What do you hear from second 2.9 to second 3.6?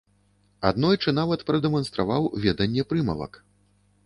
прымавак.